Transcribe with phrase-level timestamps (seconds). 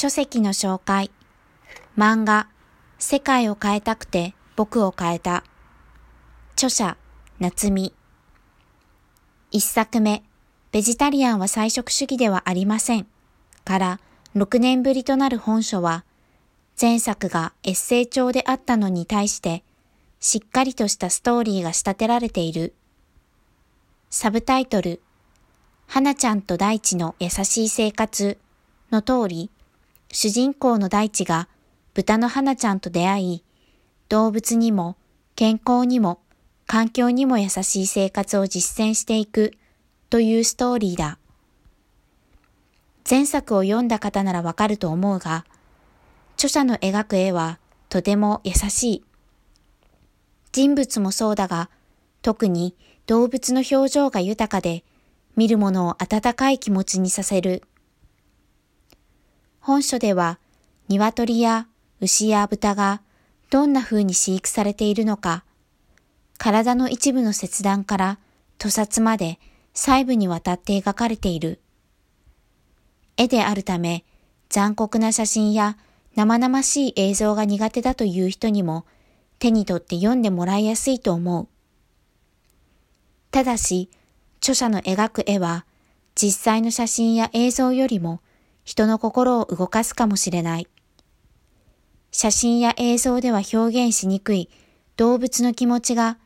[0.00, 1.10] 書籍の紹介。
[1.96, 2.46] 漫画、
[3.00, 5.42] 世界を変えたくて僕を変えた。
[6.52, 6.96] 著者、
[7.40, 7.92] 夏美。
[9.50, 10.22] 一作目、
[10.70, 13.08] ベジタリアンは菜食主義ではありません。
[13.64, 14.00] から
[14.36, 16.04] 6年ぶりとなる本書は、
[16.80, 19.64] 前作がエッセイ調であったのに対して、
[20.20, 22.72] しっかりとしたストーリーが仕立てられている。
[24.10, 25.02] サブタイトル、
[25.88, 28.38] 花ちゃんと大地の優しい生活
[28.92, 29.50] の通り、
[30.10, 31.48] 主人公の大地が
[31.94, 33.44] 豚の花ちゃんと出会い、
[34.08, 34.96] 動物にも
[35.36, 36.20] 健康にも
[36.66, 39.54] 環境にも優しい生活を実践していく
[40.10, 41.18] というストーリーだ。
[43.08, 45.44] 前作を読んだ方ならわかると思うが、
[46.34, 49.04] 著者の描く絵はとても優しい。
[50.52, 51.70] 人物もそうだが、
[52.22, 52.74] 特に
[53.06, 54.84] 動物の表情が豊かで、
[55.36, 57.62] 見る者を温かい気持ちにさせる。
[59.60, 60.38] 本書では、
[60.88, 61.66] 鶏や
[62.00, 63.02] 牛や豚が
[63.50, 65.44] どんな風に飼育されているのか、
[66.38, 68.18] 体の一部の切断から
[68.58, 69.38] 屠殺まで
[69.74, 71.60] 細部にわたって描かれている。
[73.16, 74.04] 絵であるため、
[74.48, 75.76] 残酷な写真や
[76.14, 78.86] 生々しい映像が苦手だという人にも
[79.38, 81.48] 手に取って読んでもらいやすいと思う。
[83.30, 83.90] ただし、
[84.40, 85.66] 著者の描く絵は
[86.14, 88.20] 実際の写真や映像よりも
[88.68, 90.66] 人の心を動かすかもしれない。
[92.12, 94.50] 写真や映像では表現しにくい
[94.98, 96.18] 動物の気持ちが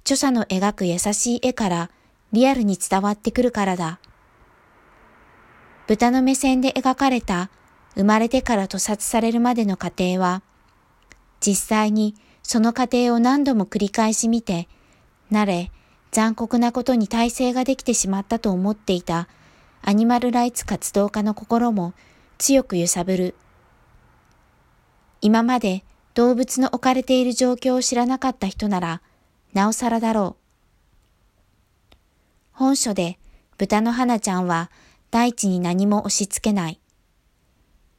[0.00, 1.90] 著者の描く優しい絵から
[2.32, 3.98] リアルに伝わってくるからだ。
[5.86, 7.48] 豚の目線で描かれた
[7.94, 10.42] 生まれてから屠殺されるまでの過程は、
[11.40, 14.68] 実際にその過程を何度も繰り返し見て、
[15.32, 15.72] 慣れ、
[16.12, 19.28] 残酷なことに耐性ができてしまったと思っていた
[19.82, 21.94] アニマルライツ活動家の心も
[22.38, 23.34] 強く揺さぶる。
[25.20, 29.02] 今まで動物の置かれている状況を知らなかった人なら、
[29.52, 30.40] なおさらだろう。
[32.52, 33.18] 本書で
[33.58, 34.70] 豚の花ちゃんは
[35.10, 36.80] 大地に何も押し付けない。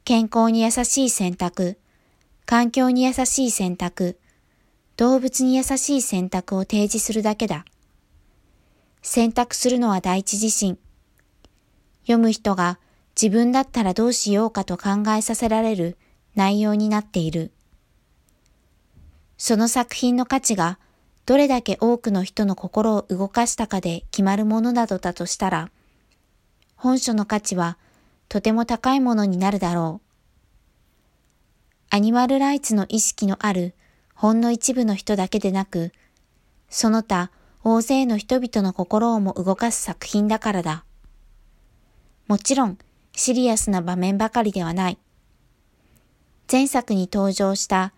[0.04, 1.78] 健康に優しい選択、
[2.46, 4.18] 環境に優しい選択、
[4.96, 7.64] 動物に優しい選択を提示するだけだ。
[9.02, 10.78] 選択するのは大地自身。
[12.02, 12.78] 読む人が
[13.20, 15.96] 自分だったらどうしようかと考えさせられる
[16.34, 17.52] 内容になっている。
[19.36, 20.78] その作品の価値が
[21.26, 25.70] どれだけ多くの人の心を動かしたかで決まるものなどだとしたら、
[26.76, 27.78] 本書の価値は
[28.28, 30.06] とても高いものになるだろう。
[31.90, 33.74] アニマルライツの意識のある
[34.14, 35.92] ほんの一部の人だけでなく、
[36.70, 37.30] その他
[37.62, 40.84] 大勢の人々の心をも動かす作品だからだ。
[42.32, 42.78] もちろん
[43.14, 44.96] シリアスな場面ばかりではない。
[46.50, 47.92] 前作に登場した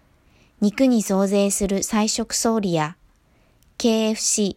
[0.61, 2.97] 肉に増税する菜食総理や
[3.79, 4.57] KFC、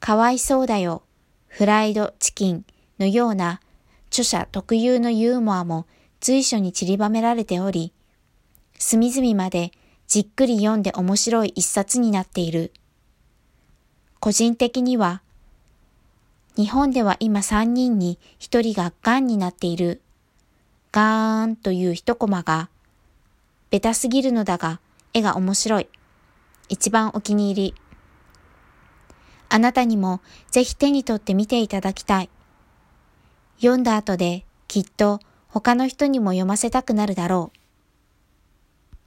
[0.00, 1.02] かわいそうだよ、
[1.48, 2.64] フライドチキン
[2.98, 3.60] のような
[4.08, 5.86] 著者特有のユーモアも
[6.20, 7.92] 随所に散りばめられており、
[8.78, 9.72] 隅々まで
[10.06, 12.72] じっくり読んで面白い一冊になっている。
[14.18, 15.20] 個人的には、
[16.56, 20.00] 日本では今3人に1人が癌になっている。
[20.92, 22.68] ガーンという一コマが、
[23.70, 24.78] ベタすぎるのだが、
[25.12, 25.88] 絵が面白い。
[26.68, 27.74] 一番お気に入り。
[29.48, 30.20] あなたにも
[30.50, 32.30] ぜひ手に取って見ていただきたい。
[33.56, 37.63] 読んだ後できっと他の人にも読ませたくなるだろう。